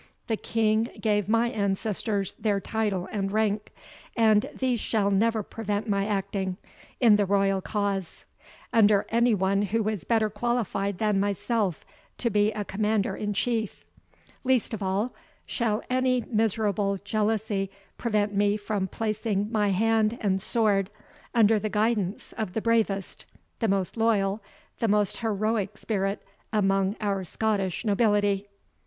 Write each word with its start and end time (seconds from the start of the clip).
The 0.25 0.35
King 0.35 0.87
gave 0.99 1.29
my 1.29 1.51
ancestors 1.51 2.33
their 2.39 2.59
title 2.59 3.07
and 3.11 3.31
rank; 3.31 3.71
and 4.17 4.49
these 4.51 4.79
shall 4.79 5.11
never 5.11 5.43
prevent 5.43 5.87
my 5.87 6.07
acting, 6.07 6.57
in 6.99 7.17
the 7.17 7.25
royal 7.27 7.61
cause, 7.61 8.25
under 8.73 9.05
any 9.09 9.35
one 9.35 9.61
who 9.61 9.87
is 9.89 10.03
better 10.03 10.27
qualified 10.31 10.97
than 10.97 11.19
myself 11.19 11.85
to 12.17 12.31
be 12.31 12.51
a 12.51 12.65
commander 12.65 13.15
in 13.15 13.31
chief. 13.35 13.85
Least 14.43 14.73
of 14.73 14.81
all, 14.81 15.13
shall 15.45 15.83
any 15.87 16.21
miserable 16.25 16.97
jealousy 17.05 17.69
prevent 17.99 18.33
me 18.33 18.57
from 18.57 18.87
placing 18.87 19.51
my 19.51 19.69
hand 19.69 20.17
and 20.19 20.41
sword 20.41 20.89
under 21.35 21.59
the 21.59 21.69
guidance 21.69 22.33
of 22.39 22.53
the 22.53 22.61
bravest, 22.61 23.27
the 23.59 23.67
most 23.67 23.95
loyal, 23.95 24.41
the 24.79 24.87
most 24.87 25.17
heroic 25.17 25.77
spirit 25.77 26.23
among 26.51 26.95
our 27.01 27.23
Scottish 27.23 27.85
nobility." 27.85 28.47